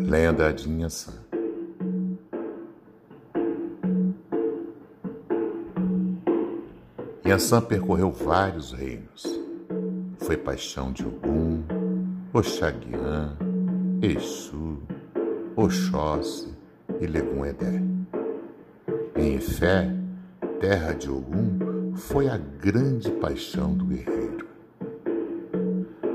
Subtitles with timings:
[0.00, 1.12] Lenda de Inhaçã
[7.24, 9.24] Inhaçã percorreu vários reinos.
[10.18, 11.62] Foi paixão de Ogum,
[12.32, 13.36] Oxaguian,
[14.02, 14.78] Exu,
[15.54, 16.52] Oxóssi
[17.00, 17.82] e Legum-Edé.
[19.14, 19.92] Em Ifé,
[20.60, 24.46] terra de Ogum, foi a grande paixão do guerreiro.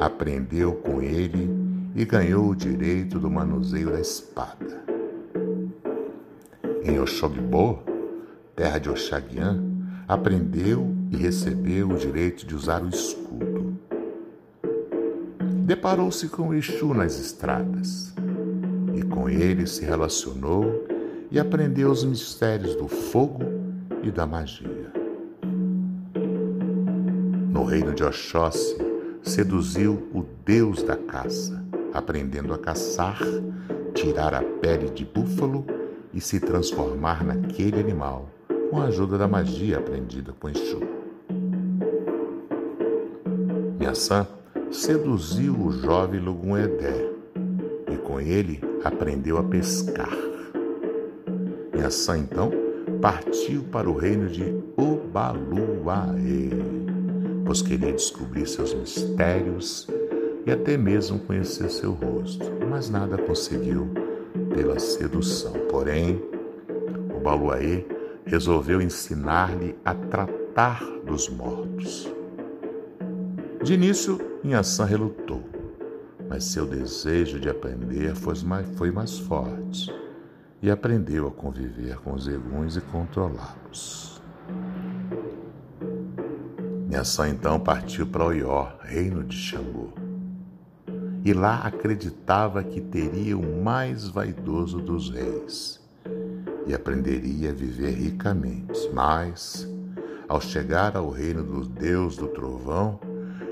[0.00, 1.48] Aprendeu com ele
[1.94, 4.82] e ganhou o direito do manuseio da espada.
[6.82, 7.78] Em Oxogbô,
[8.56, 9.62] terra de Oxaguian,
[10.06, 13.78] aprendeu e recebeu o direito de usar o escudo.
[15.64, 18.14] Deparou-se com Exu nas estradas
[18.94, 20.86] e com ele se relacionou
[21.30, 23.42] e aprendeu os mistérios do fogo
[24.02, 24.97] e da magia.
[27.68, 28.78] No reino de Oxóssi,
[29.22, 33.20] seduziu o deus da caça, aprendendo a caçar,
[33.92, 35.66] tirar a pele de búfalo
[36.14, 38.30] e se transformar naquele animal
[38.70, 40.80] com a ajuda da magia aprendida com Exu.
[43.78, 44.26] Miaçã
[44.70, 47.12] seduziu o jovem Lugum-Edé
[47.92, 50.16] e com ele aprendeu a pescar.
[51.76, 52.50] Miaçã então
[53.02, 56.48] partiu para o reino de Obaluaê,
[57.48, 59.88] pois queria descobrir seus mistérios
[60.44, 63.88] e até mesmo conhecer seu rosto, mas nada conseguiu
[64.54, 65.54] pela sedução.
[65.70, 66.22] Porém,
[67.16, 67.86] Obaluaê
[68.26, 72.12] resolveu ensinar-lhe a tratar dos mortos.
[73.64, 75.42] De início, Inhaçã relutou,
[76.28, 79.90] mas seu desejo de aprender foi mais, foi mais forte
[80.60, 84.17] e aprendeu a conviver com os eguns e controlá-los.
[86.88, 89.90] Inhaçã então partiu para Oió, reino de Xangô.
[91.22, 95.78] E lá acreditava que teria o mais vaidoso dos reis
[96.66, 98.88] e aprenderia a viver ricamente.
[98.94, 99.68] Mas,
[100.26, 102.98] ao chegar ao reino do Deus do Trovão,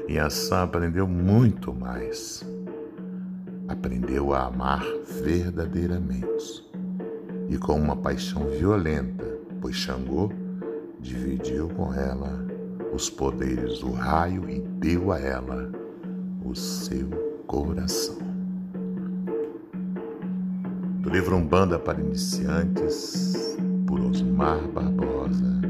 [0.08, 2.42] Inhaçã aprendeu muito mais.
[3.68, 4.82] Aprendeu a amar
[5.22, 6.64] verdadeiramente
[7.50, 9.26] e com uma paixão violenta,
[9.60, 10.32] pois Xangô
[10.98, 12.55] dividiu com ela
[12.92, 15.70] os poderes do raio e deu a ela
[16.44, 17.08] o seu
[17.46, 18.18] coração.
[21.00, 25.65] Do livro Umbanda para Iniciantes, por Osmar Barbosa